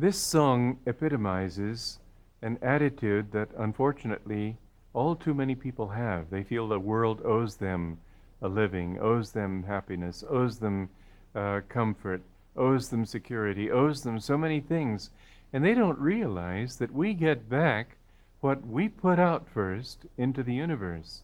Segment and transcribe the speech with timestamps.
[0.00, 1.98] This song epitomizes
[2.40, 4.56] an attitude that unfortunately
[4.92, 6.30] all too many people have.
[6.30, 7.98] They feel the world owes them
[8.40, 10.88] a living, owes them happiness, owes them
[11.34, 12.22] uh, comfort,
[12.56, 15.10] owes them security, owes them so many things.
[15.52, 17.96] And they don't realize that we get back
[18.40, 21.22] what we put out first into the universe.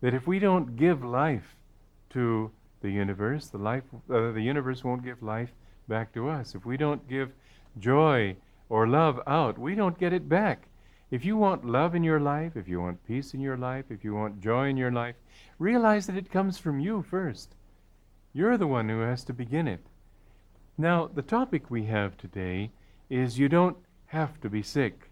[0.00, 1.54] That if we don't give life
[2.10, 2.50] to
[2.80, 5.50] the universe, the life, uh, the universe won't give life
[5.86, 6.56] back to us.
[6.56, 7.30] If we don't give
[7.80, 8.36] joy
[8.68, 10.68] or love out, we don't get it back.
[11.10, 14.04] If you want love in your life, if you want peace in your life, if
[14.04, 15.16] you want joy in your life,
[15.58, 17.54] realize that it comes from you first.
[18.34, 19.86] You're the one who has to begin it.
[20.76, 22.70] Now, the topic we have today
[23.08, 25.10] is you don't have to be sick.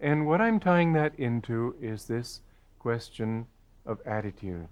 [0.00, 2.40] And what I'm tying that into is this
[2.78, 3.46] question
[3.86, 4.68] of attitude.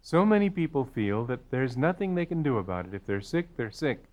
[0.00, 2.94] So many people feel that there's nothing they can do about it.
[2.94, 4.04] If they're sick, they're sick.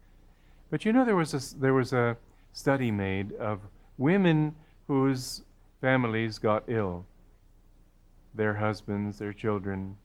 [0.73, 2.17] But you know, there was a, there was a
[2.51, 3.59] study made of
[3.99, 4.55] women
[4.87, 5.43] whose
[5.81, 7.05] families got ill
[8.33, 9.97] their husbands, their children.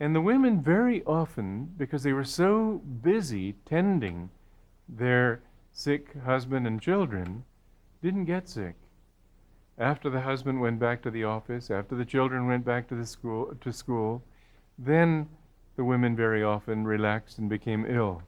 [0.00, 4.30] And the women, very often, because they were so busy tending
[4.88, 7.44] their sick husband and children,
[8.02, 8.74] didn't get sick.
[9.78, 13.06] After the husband went back to the office, after the children went back to the
[13.06, 14.24] school to school,
[14.76, 15.28] then
[15.76, 18.24] the women very often relaxed and became ill.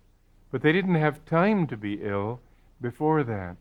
[0.51, 2.41] But they didn't have time to be ill
[2.81, 3.57] before that.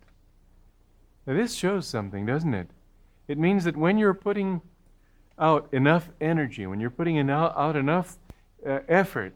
[1.26, 2.70] Now, this shows something, doesn't it?
[3.28, 4.62] It means that when you're putting
[5.38, 8.18] out enough energy, when you're putting out enough
[8.66, 9.34] uh, effort,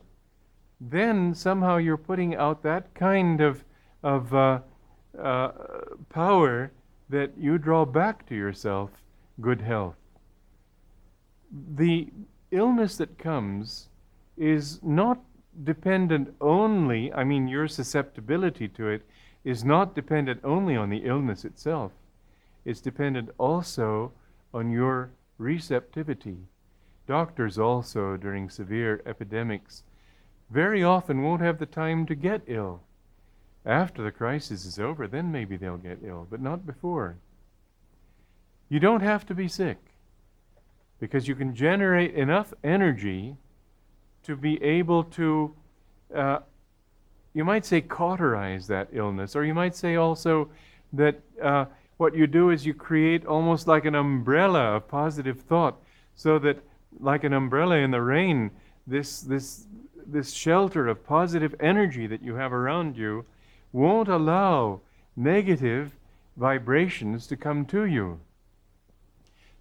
[0.79, 3.63] then somehow you're putting out that kind of,
[4.01, 4.59] of uh,
[5.21, 5.51] uh,
[6.09, 6.71] power
[7.09, 8.89] that you draw back to yourself
[9.41, 9.95] good health.
[11.75, 12.07] The
[12.51, 13.89] illness that comes
[14.37, 15.19] is not
[15.63, 19.03] dependent only, I mean, your susceptibility to it
[19.43, 21.91] is not dependent only on the illness itself,
[22.63, 24.11] it's dependent also
[24.53, 26.37] on your receptivity.
[27.07, 29.83] Doctors also, during severe epidemics,
[30.49, 32.81] very often won't have the time to get ill.
[33.65, 37.17] After the crisis is over, then maybe they'll get ill, but not before.
[38.69, 39.77] You don't have to be sick
[40.99, 43.35] because you can generate enough energy
[44.23, 45.53] to be able to,
[46.15, 46.39] uh,
[47.33, 50.49] you might say, cauterize that illness, or you might say also
[50.93, 51.65] that uh,
[51.97, 55.77] what you do is you create almost like an umbrella of positive thought,
[56.15, 56.57] so that,
[56.99, 58.51] like an umbrella in the rain,
[58.85, 59.67] this, this,
[60.05, 63.25] this shelter of positive energy that you have around you
[63.71, 64.81] won't allow
[65.15, 65.95] negative
[66.37, 68.19] vibrations to come to you.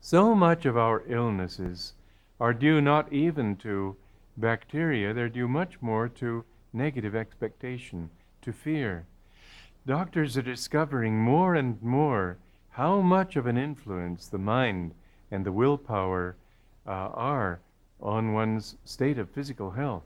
[0.01, 1.93] So much of our illnesses
[2.41, 3.97] are due not even to
[4.37, 8.11] bacteria, they're due much more to negative expectation,
[8.43, 9.07] to fear.
[9.87, 12.39] Doctors are discovering more and more
[12.71, 14.95] how much of an influence the mind
[15.31, 16.37] and the willpower
[16.87, 17.61] uh, are
[18.01, 20.05] on one's state of physical health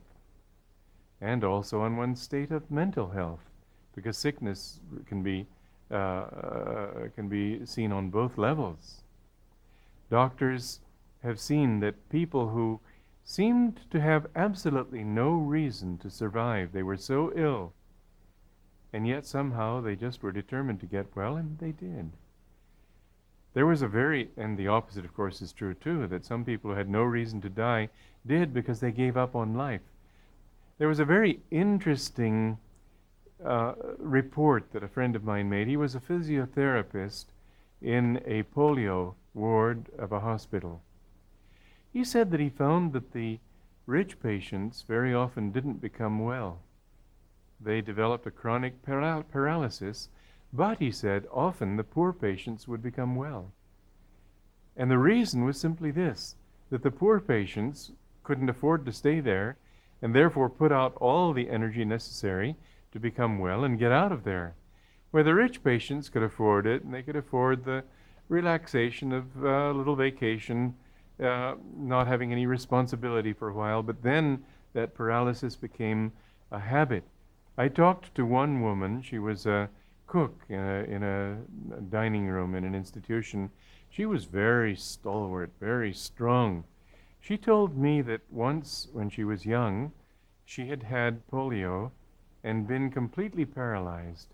[1.21, 3.39] and also on one's state of mental health
[3.95, 5.45] because sickness can be
[5.91, 9.01] uh, uh, can be seen on both levels.
[10.09, 10.79] Doctors
[11.23, 12.79] have seen that people who
[13.27, 17.73] seemed to have absolutely no reason to survive, they were so ill,
[18.93, 22.11] and yet somehow they just were determined to get well, and they did.
[23.55, 26.71] There was a very, and the opposite, of course, is true too, that some people
[26.71, 27.89] who had no reason to die
[28.25, 29.81] did because they gave up on life.
[30.77, 32.59] There was a very interesting
[33.43, 35.67] uh, report that a friend of mine made.
[35.67, 37.25] He was a physiotherapist
[37.81, 40.81] in a polio ward of a hospital.
[41.95, 43.39] He said that he found that the
[43.85, 46.59] rich patients very often didn't become well.
[47.57, 50.09] They developed a chronic paral- paralysis,
[50.51, 53.53] but he said often the poor patients would become well.
[54.75, 56.35] And the reason was simply this
[56.69, 57.93] that the poor patients
[58.25, 59.55] couldn't afford to stay there
[60.01, 62.57] and therefore put out all the energy necessary
[62.91, 64.55] to become well and get out of there.
[65.11, 67.85] Where the rich patients could afford it and they could afford the
[68.27, 70.75] relaxation of a little vacation,
[71.23, 76.11] uh, not having any responsibility for a while, but then that paralysis became
[76.51, 77.03] a habit.
[77.57, 79.69] I talked to one woman, she was a
[80.07, 81.37] cook in a, in a
[81.89, 83.49] dining room in an institution.
[83.89, 86.65] She was very stalwart, very strong.
[87.21, 89.93] She told me that once, when she was young,
[90.43, 91.91] she had had polio
[92.43, 94.27] and been completely paralyzed.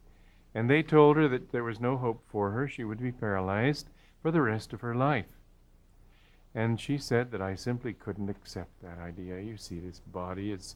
[0.53, 2.67] And they told her that there was no hope for her.
[2.67, 3.87] She would be paralyzed
[4.21, 5.27] for the rest of her life.
[6.53, 9.39] And she said that I simply couldn't accept that idea.
[9.39, 10.75] You see, this body is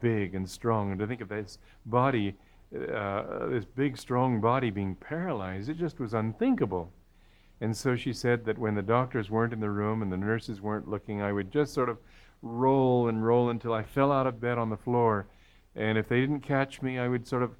[0.00, 0.90] big and strong.
[0.90, 2.36] And to think of this body
[2.74, 5.68] uh, this big, strong body being paralyzed.
[5.68, 6.90] It just was unthinkable.
[7.60, 10.60] And so she said that when the doctors weren't in the room and the nurses
[10.60, 11.98] weren't looking, I would just sort of
[12.42, 15.26] roll and roll until I fell out of bed on the floor.
[15.74, 17.52] And if they didn't catch me, I would sort of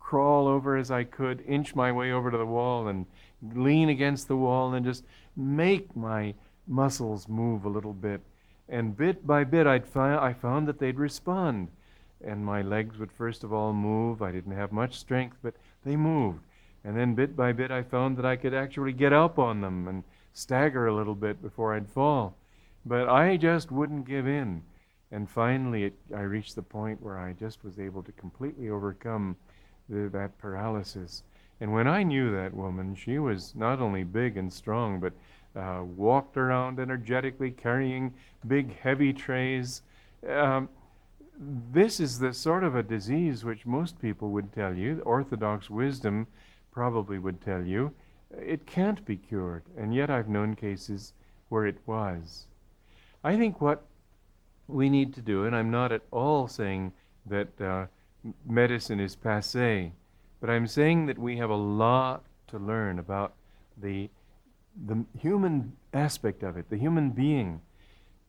[0.00, 3.06] crawl over as I could, inch my way over to the wall and
[3.54, 5.04] lean against the wall and just
[5.36, 6.34] make my
[6.72, 8.20] muscles move a little bit.
[8.68, 11.68] And bit by bit, I'd fi- I found that they'd respond.
[12.24, 14.22] And my legs would first of all move.
[14.22, 15.54] I didn't have much strength, but
[15.84, 16.40] they moved.
[16.84, 19.86] And then bit by bit, I found that I could actually get up on them
[19.86, 20.02] and
[20.32, 22.36] stagger a little bit before I'd fall.
[22.84, 24.62] But I just wouldn't give in.
[25.12, 29.36] And finally, it, I reached the point where I just was able to completely overcome
[29.88, 31.22] the, that paralysis.
[31.60, 35.12] And when I knew that woman, she was not only big and strong, but
[35.56, 38.12] uh, walked around energetically, carrying
[38.46, 39.82] big, heavy trays.
[40.28, 40.68] Um,
[41.72, 46.26] this is the sort of a disease which most people would tell you, orthodox wisdom
[46.70, 47.92] probably would tell you,
[48.30, 49.62] it can't be cured.
[49.76, 51.12] And yet I've known cases
[51.48, 52.46] where it was.
[53.24, 53.84] I think what
[54.68, 56.92] we need to do, and I'm not at all saying
[57.26, 57.86] that uh,
[58.46, 59.92] medicine is passe,
[60.40, 63.34] but I'm saying that we have a lot to learn about
[63.76, 64.08] the,
[64.86, 67.60] the human aspect of it, the human being.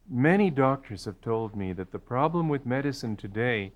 [0.10, 3.72] Many doctors have told me that the problem with medicine today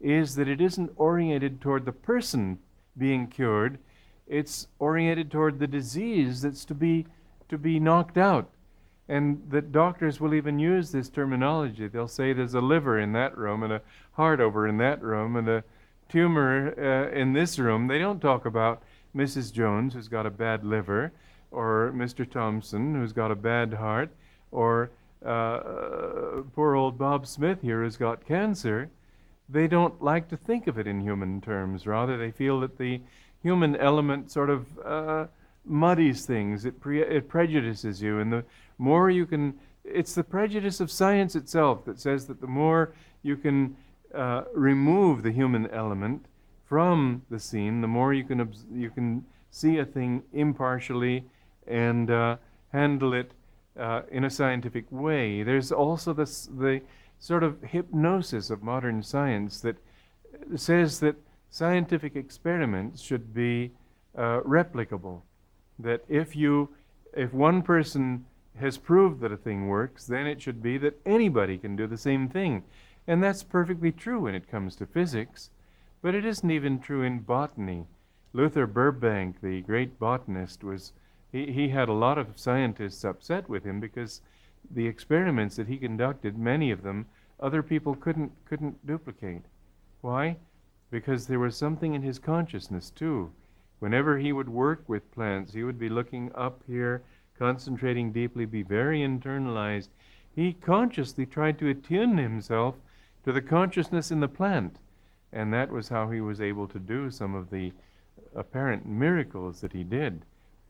[0.00, 2.58] is that it isn't oriented toward the person
[2.96, 3.78] being cured,
[4.26, 7.06] it's oriented toward the disease that's to be,
[7.48, 8.50] to be knocked out.
[9.08, 11.88] And that doctors will even use this terminology.
[11.88, 13.82] They'll say there's a liver in that room and a
[14.12, 15.64] heart over in that room and a
[16.08, 17.88] tumor uh, in this room.
[17.88, 18.82] They don't talk about
[19.16, 19.52] Mrs.
[19.52, 21.12] Jones, who's got a bad liver,
[21.50, 22.28] or Mr.
[22.30, 24.10] Thompson, who's got a bad heart,
[24.52, 24.90] or
[25.24, 28.90] uh, poor old Bob Smith here, who's got cancer.
[29.48, 31.86] They don't like to think of it in human terms.
[31.86, 33.00] Rather, they feel that the
[33.42, 35.26] human element sort of uh,
[35.64, 36.64] muddies things.
[36.64, 38.44] It, pre- it prejudices you, and the
[38.78, 39.54] more you can,
[39.84, 42.92] it's the prejudice of science itself that says that the more
[43.22, 43.76] you can
[44.14, 46.26] uh, remove the human element
[46.66, 51.24] from the scene, the more you can obs- you can see a thing impartially
[51.70, 52.36] and uh,
[52.72, 53.30] handle it
[53.78, 55.42] uh, in a scientific way.
[55.42, 56.82] There's also this, the
[57.18, 59.76] sort of hypnosis of modern science that
[60.56, 61.16] says that
[61.50, 63.72] scientific experiments should be
[64.16, 65.22] uh, replicable.
[65.78, 66.68] That if you,
[67.16, 68.26] if one person
[68.58, 71.96] has proved that a thing works, then it should be that anybody can do the
[71.96, 72.62] same thing.
[73.06, 75.50] And that's perfectly true when it comes to physics,
[76.02, 77.86] but it isn't even true in botany.
[78.32, 80.92] Luther Burbank, the great botanist, was
[81.32, 84.20] he, he had a lot of scientists upset with him because
[84.70, 87.06] the experiments that he conducted, many of them,
[87.38, 89.42] other people couldn't couldn't duplicate.
[90.00, 90.36] Why?
[90.90, 93.30] because there was something in his consciousness too.
[93.78, 97.02] Whenever he would work with plants, he would be looking up here,
[97.38, 99.88] concentrating deeply, be very internalized.
[100.34, 102.76] He consciously tried to attune himself
[103.24, 104.76] to the consciousness in the plant,
[105.32, 107.72] and that was how he was able to do some of the
[108.34, 110.24] apparent miracles that he did.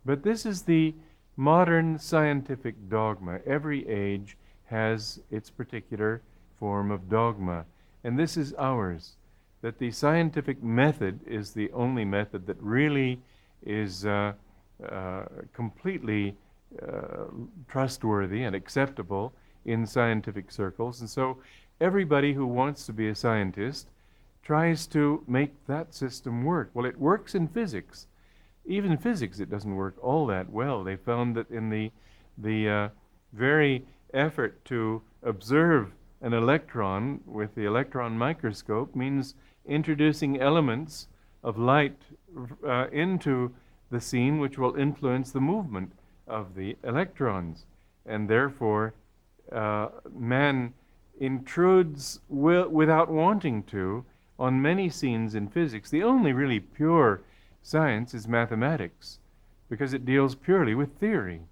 [0.05, 0.94] But this is the
[1.37, 3.41] modern scientific dogma.
[3.47, 4.37] Every age
[4.67, 6.23] has its particular
[6.58, 7.64] form of dogma,
[8.05, 9.17] and this is ours
[9.62, 13.20] that the scientific method is the only method that really
[13.63, 14.32] is uh,
[14.89, 16.34] uh, completely
[16.81, 17.25] uh,
[17.69, 19.32] trustworthy and acceptable
[19.67, 21.01] in scientific circles.
[21.01, 21.39] And so
[21.81, 23.89] everybody who wants to be a scientist
[24.43, 26.70] tries to make that system work.
[26.72, 28.06] Well, it works in physics.
[28.67, 30.84] Even in physics, it doesn't work all that well.
[30.84, 31.90] They found that in the,
[32.38, 32.88] the uh,
[33.32, 39.34] very effort to observe an electron with the electron microscope means
[39.67, 41.08] introducing elements
[41.43, 41.96] of light
[42.67, 43.52] uh, into
[43.90, 45.93] the scene which will influence the movement
[46.26, 47.67] of the electrons.
[48.06, 48.94] And therefore,
[49.50, 50.74] uh, man
[51.19, 54.05] intrudes wi- without wanting to
[54.38, 55.90] on many scenes in physics.
[55.90, 57.22] The only really pure
[57.62, 59.19] science is mathematics
[59.69, 61.43] because it deals purely with theory.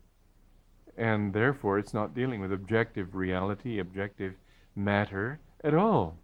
[0.96, 4.34] And therefore, it's not dealing with objective reality, objective
[4.74, 6.16] matter at all.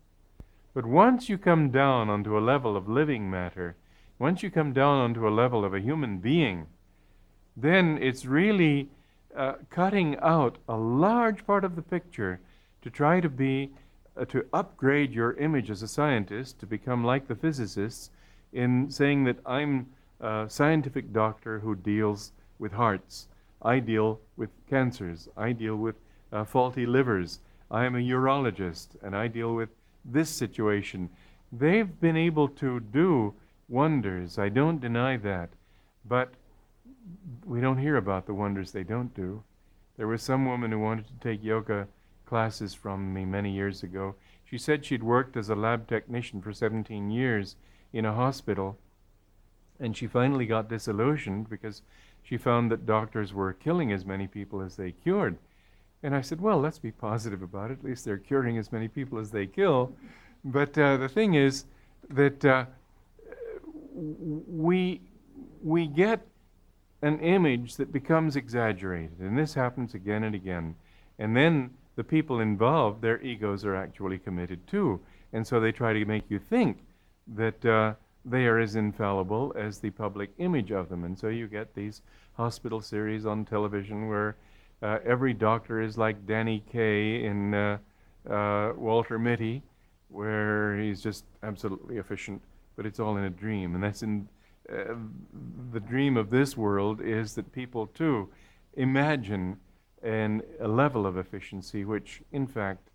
[0.75, 3.77] But once you come down onto a level of living matter,
[4.19, 6.67] once you come down onto a level of a human being,
[7.57, 8.89] then it's really
[9.37, 12.41] uh, cutting out a large part of the picture
[12.83, 13.71] to try to be,
[14.17, 18.11] uh, to upgrade your image as a scientist, to become like the physicists
[18.55, 19.89] in saying that I'm
[20.21, 23.29] a scientific doctor who deals with hearts.
[23.61, 25.29] I deal with cancers.
[25.37, 25.97] I deal with
[26.33, 27.41] uh, faulty livers.
[27.71, 29.71] I am a urologist and I deal with
[30.05, 31.11] this situation.
[31.53, 33.35] they've been able to do
[33.69, 34.39] wonders.
[34.39, 35.51] I don't deny that.
[36.05, 36.35] But
[37.45, 39.43] we don't hear about the wonders they don't do.
[39.97, 41.87] There was some woman who wanted to take yoga
[42.27, 44.15] classes from me many years ago.
[44.45, 47.57] She said she'd worked as a lab technician for 17 years
[47.95, 48.77] in a hospital,
[49.79, 51.81] and she finally got disillusioned because
[52.23, 55.39] she found that doctors were killing as many people as they cured.
[56.03, 57.79] And I said, Well, let's be positive about it.
[57.79, 59.93] At least they're curing as many people as they kill.
[60.45, 61.65] But uh, the thing is
[62.11, 62.67] that uh,
[63.95, 65.01] we,
[65.63, 66.27] we get
[67.01, 69.19] an image that becomes exaggerated.
[69.21, 70.75] And this happens again and again.
[71.19, 75.01] And then the people involved, their egos are actually committed too.
[75.33, 76.79] And so they try to make you think
[77.27, 81.05] that uh, they are as infallible as the public image of them.
[81.05, 82.03] And so you get these
[82.35, 84.37] hospital series on television where
[84.83, 87.79] uh, every doctor is like Danny Kaye in uh,
[88.29, 89.63] uh Walter Mitty,
[90.09, 92.43] where he's just absolutely efficient,
[92.77, 93.75] but it's all in a dream.
[93.75, 94.29] And that's in
[94.71, 94.95] uh,
[95.73, 98.31] the dream of this world is that people too
[98.75, 99.59] imagine
[100.03, 102.91] an, a level of efficiency which, in fact,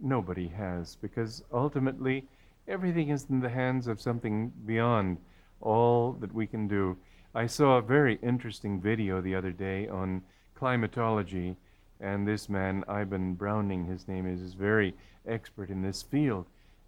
[0.00, 2.24] nobody has, because ultimately
[2.68, 5.18] everything is in the hands of something beyond
[5.60, 6.96] all that we can do.
[7.34, 10.22] I saw a very interesting video the other day on
[10.54, 11.56] climatology,
[12.00, 14.94] and this man, Iben Browning, his name is, is very
[15.26, 16.46] expert in this field.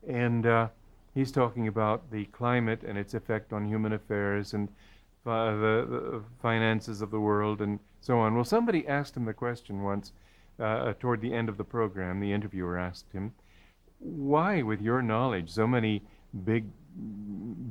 [0.09, 0.69] And uh,
[1.14, 4.69] he's talking about the climate and its effect on human affairs and
[5.25, 8.35] uh, the, the, finances of the world and so on.
[8.35, 10.12] Well, somebody asked him the question once
[10.59, 12.19] uh, toward the end of the program.
[12.19, 13.33] The interviewer asked him,
[14.02, 16.02] Why, with your knowledge, so many
[16.44, 16.66] big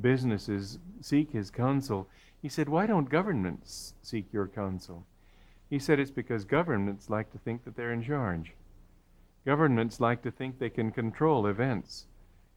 [0.00, 2.08] businesses seek his counsel?
[2.40, 5.06] He said, Why don't governments seek your counsel?
[5.68, 8.54] He said, It's because governments like to think that they're in charge.
[9.44, 12.06] Governments like to think they can control events.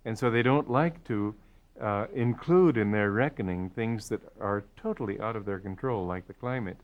[0.06, 1.36] And so they don't like to
[1.82, 6.34] uh, include in their reckoning things that are totally out of their control, like the
[6.34, 6.78] climate.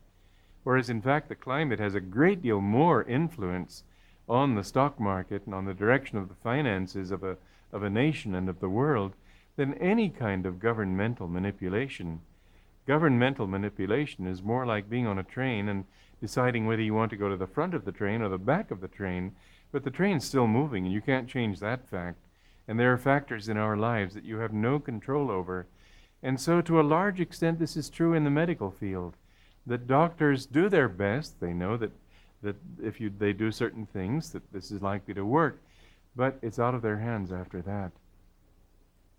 [0.64, 3.84] Whereas, in fact, the climate has a great deal more influence
[4.28, 7.36] on the stock market and on the direction of the finances of a,
[7.72, 9.12] of a nation and of the world
[9.56, 12.20] than any kind of governmental manipulation.
[12.86, 15.84] Governmental manipulation is more like being on a train and
[16.20, 18.70] deciding whether you want to go to the front of the train or the back
[18.70, 19.32] of the train,
[19.72, 22.18] but the train's still moving and you can't change that fact.
[22.68, 25.66] And there are factors in our lives that you have no control over.
[26.22, 29.16] And so, to a large extent, this is true in the medical field.
[29.66, 31.40] That doctors do their best.
[31.40, 31.90] They know that,
[32.42, 35.62] that if you, they do certain things, that this is likely to work.
[36.14, 37.92] But it's out of their hands after that.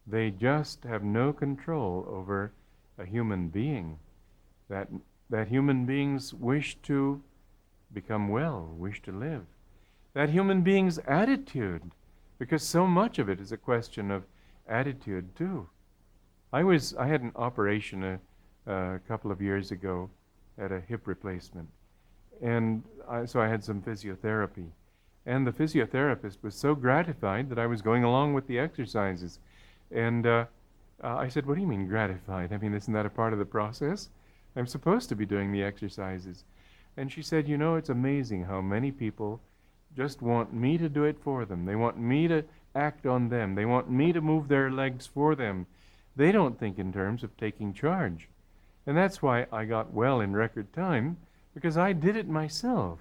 [0.06, 2.51] They just have no control over
[2.98, 3.98] a human being.
[4.70, 4.89] That,
[5.30, 7.22] that human beings wish to
[7.94, 9.46] become well, wish to live.
[10.13, 11.92] That human being's attitude
[12.38, 14.25] because so much of it is a question of
[14.68, 15.70] attitude too.
[16.51, 18.20] I was I had an operation a,
[18.72, 20.10] a couple of years ago
[20.58, 21.70] at a hip replacement,
[22.42, 24.68] and I, so I had some physiotherapy,
[25.25, 29.40] and the physiotherapist was so gratified that I was going along with the exercises,
[29.92, 30.46] and uh,
[31.04, 32.54] uh, I said, "What do you mean gratified?
[32.54, 34.10] I mean, isn't that a part of the process?
[34.56, 36.44] I'm supposed to be doing the exercises."
[36.96, 39.42] And she said, "You know, it's amazing how many people."
[39.96, 41.66] just want me to do it for them.
[41.66, 42.44] They want me to
[42.75, 43.56] act on them.
[43.56, 45.68] They want me to move their legs for them.
[46.16, 48.30] They don't think in terms of taking charge.
[48.86, 51.18] And that's why I got well in record time,
[51.54, 53.00] because I did it myself.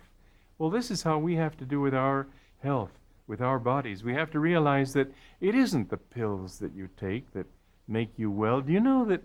[0.59, 2.29] Well, this is how we have to do with our
[2.63, 2.93] health,
[3.27, 4.05] with our bodies.
[4.05, 7.47] We have to realize that it isn't the pills that you take that
[7.89, 8.61] make you well.
[8.61, 9.23] Do you know that,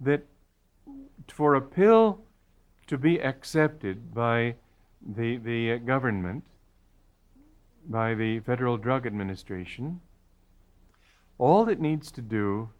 [0.00, 0.24] that
[1.28, 2.22] for a pill
[2.86, 4.56] to be accepted by
[5.00, 6.44] the, the uh, government,
[7.88, 10.00] by the Federal Drug Administration,
[11.38, 12.70] all it needs to do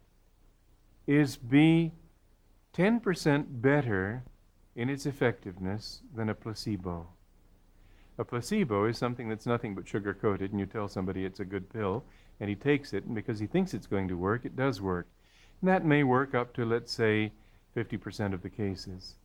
[1.07, 1.93] is be
[2.75, 4.23] 10% better
[4.75, 7.07] in its effectiveness than a placebo.
[8.17, 11.45] A placebo is something that's nothing but sugar coated, and you tell somebody it's a
[11.45, 12.03] good pill,
[12.39, 15.07] and he takes it, and because he thinks it's going to work, it does work.
[15.61, 17.31] And that may work up to, let's say,
[17.75, 19.15] 50% of the cases.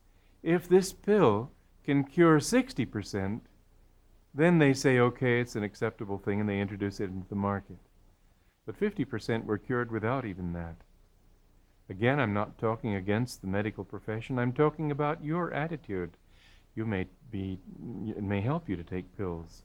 [0.43, 1.51] If this pill
[1.83, 3.41] can cure 60%,
[4.33, 7.77] then they say, okay, it's an acceptable thing, and they introduce it into the market.
[8.65, 10.75] But 50% were cured without even that.
[11.89, 14.37] Again, I'm not talking against the medical profession.
[14.37, 16.11] I'm talking about your attitude.
[16.75, 17.59] You may be,
[18.07, 19.63] it may help you to take pills.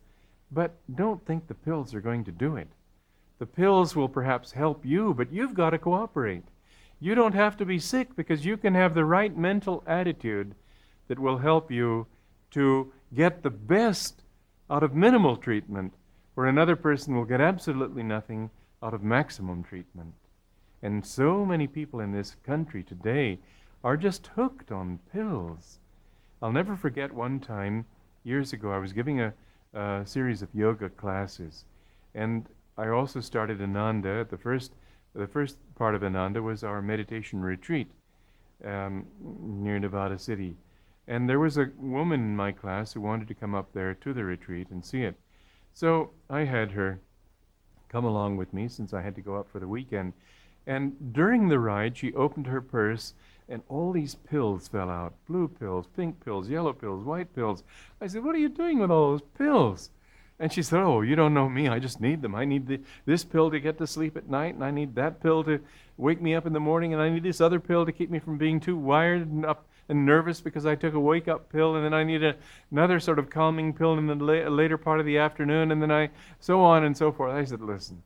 [0.53, 2.69] But don't think the pills are going to do it.
[3.39, 6.45] The pills will perhaps help you, but you've got to cooperate.
[7.01, 10.55] You don't have to be sick because you can have the right mental attitude
[11.09, 12.07] that will help you
[12.53, 14.23] to get the best
[14.71, 15.93] out of minimal treatment,
[16.35, 18.51] where another person will get absolutely nothing
[18.83, 20.15] out of maximum treatment.
[20.83, 23.39] And so many people in this country today
[23.85, 25.79] are just hooked on pills.
[26.41, 27.87] I'll never forget one time,
[28.25, 29.33] years ago, I was giving a,
[29.75, 31.65] a series of yoga classes.
[32.15, 32.47] And
[32.77, 34.27] I also started Ananda.
[34.29, 34.73] The first,
[35.15, 37.91] the first part of Ananda was our meditation retreat
[38.65, 40.57] um, near Nevada City.
[41.07, 44.13] And there was a woman in my class who wanted to come up there to
[44.13, 45.17] the retreat and see it.
[45.75, 47.01] So I had her
[47.89, 50.13] come along with me since I had to go up for the weekend.
[50.67, 53.15] And during the ride, she opened her purse
[53.49, 57.63] and all these pills fell out blue pills, pink pills, yellow pills, white pills.
[58.01, 59.91] I said, What are you doing with all those pills?
[60.39, 61.69] And she said, Oh, you don't know me.
[61.69, 62.35] I just need them.
[62.35, 65.23] I need the, this pill to get to sleep at night, and I need that
[65.23, 65.61] pill to
[65.99, 68.19] wake me up in the morning, and I need this other pill to keep me
[68.19, 71.77] from being too wired and up and nervous because I took a wake up pill,
[71.77, 72.35] and then I need a,
[72.71, 75.93] another sort of calming pill in the la- later part of the afternoon, and then
[75.93, 76.09] I,
[76.41, 77.35] so on and so forth.
[77.35, 78.03] I said, Listen,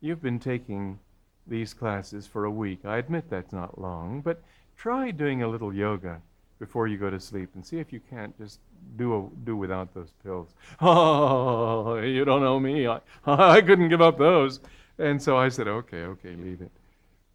[0.00, 1.00] you've been taking
[1.48, 2.84] these classes for a week.
[2.84, 4.42] I admit that's not long, but
[4.76, 6.20] try doing a little yoga
[6.58, 8.58] before you go to sleep and see if you can't just
[8.96, 10.48] do a, do without those pills.
[10.80, 12.86] Oh, you don't know me.
[12.86, 14.60] I, I couldn't give up those.
[14.98, 16.72] And so I said, okay, okay, leave it.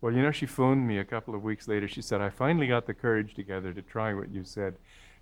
[0.01, 1.87] Well, you know, she phoned me a couple of weeks later.
[1.87, 4.75] She said, I finally got the courage together to try what you said,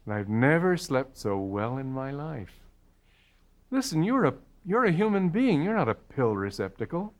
[0.05, 2.60] and I've never slept so well in my life.
[3.69, 4.33] Listen, you're a,
[4.65, 5.62] you're a human being.
[5.62, 7.13] You're not a pill receptacle.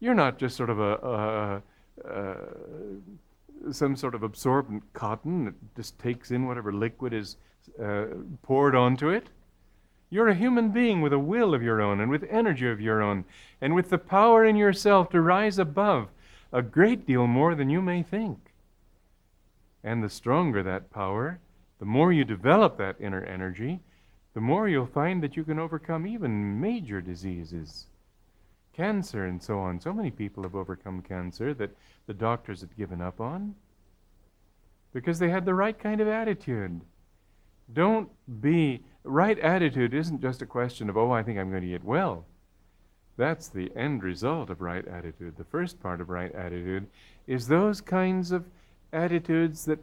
[0.00, 1.62] You're not just sort of a, a,
[2.10, 7.36] a some sort of absorbent cotton that just takes in whatever liquid is
[7.82, 8.06] uh,
[8.42, 9.28] poured onto it.
[10.08, 13.02] You're a human being with a will of your own and with energy of your
[13.02, 13.24] own
[13.60, 16.08] and with the power in yourself to rise above
[16.52, 18.38] a great deal more than you may think.
[19.84, 21.38] And the stronger that power,
[21.78, 23.80] the more you develop that inner energy,
[24.34, 27.86] the more you'll find that you can overcome even major diseases
[28.72, 29.80] cancer and so on.
[29.80, 33.54] So many people have overcome cancer that the doctors had given up on
[34.92, 36.80] because they had the right kind of attitude.
[37.72, 38.08] Don't
[38.40, 41.84] be, right attitude isn't just a question of, oh, I think I'm going to get
[41.84, 42.24] well.
[43.16, 45.36] That's the end result of right attitude.
[45.36, 46.86] The first part of right attitude
[47.26, 48.46] is those kinds of
[48.92, 49.78] attitudes that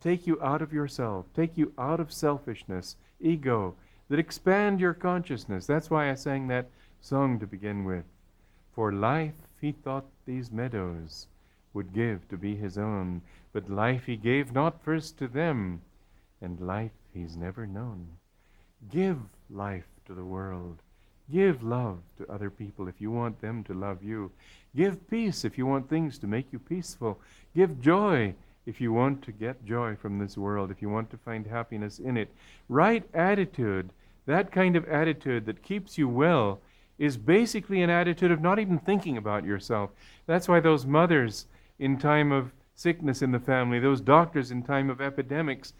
[0.00, 3.74] take you out of yourself, take you out of selfishness, ego,
[4.08, 5.66] that expand your consciousness.
[5.66, 6.68] That's why I sang that
[7.00, 8.04] song to begin with.
[8.76, 11.28] For life he thought these meadows
[11.72, 13.22] would give to be his own,
[13.54, 15.80] but life he gave not first to them,
[16.42, 18.06] and life he's never known.
[18.90, 20.82] Give life to the world.
[21.32, 24.30] Give love to other people if you want them to love you.
[24.76, 27.18] Give peace if you want things to make you peaceful.
[27.54, 28.34] Give joy
[28.66, 31.98] if you want to get joy from this world, if you want to find happiness
[31.98, 32.28] in it.
[32.68, 33.88] Right attitude,
[34.26, 36.60] that kind of attitude that keeps you well,
[36.98, 39.90] is basically an attitude of not even thinking about yourself.
[40.26, 41.46] That's why those mothers
[41.78, 45.74] in time of sickness in the family, those doctors in time of epidemics,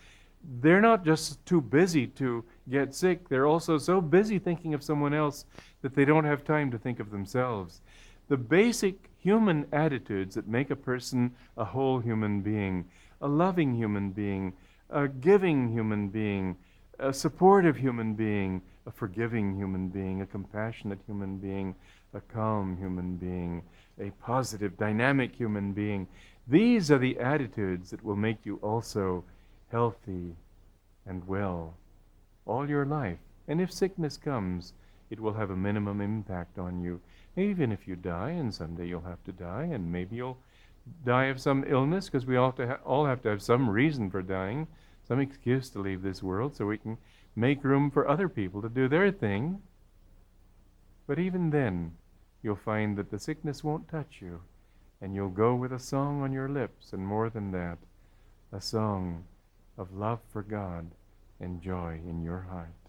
[0.60, 5.14] they're not just too busy to get sick, they're also so busy thinking of someone
[5.14, 5.44] else
[5.82, 7.80] that they don't have time to think of themselves.
[8.28, 12.84] The basic human attitudes that make a person a whole human being,
[13.20, 14.52] a loving human being,
[14.90, 16.56] a giving human being,
[16.98, 21.74] a supportive human being, a forgiving human being, a compassionate human being,
[22.14, 23.62] a calm human being,
[24.00, 26.06] a positive, dynamic human being.
[26.46, 29.24] These are the attitudes that will make you also
[29.70, 30.36] healthy
[31.06, 31.74] and well
[32.46, 33.18] all your life.
[33.48, 34.72] And if sickness comes,
[35.10, 37.00] it will have a minimum impact on you.
[37.36, 40.38] Even if you die, and someday you'll have to die, and maybe you'll
[41.04, 43.68] die of some illness, because we all have, to ha- all have to have some
[43.68, 44.66] reason for dying,
[45.06, 46.98] some excuse to leave this world, so we can
[47.34, 49.60] make room for other people to do their thing.
[51.06, 51.92] But even then,
[52.42, 54.40] you'll find that the sickness won't touch you,
[55.00, 57.78] and you'll go with a song on your lips, and more than that,
[58.52, 59.24] a song
[59.78, 60.90] of love for God
[61.40, 62.85] and joy in your heart.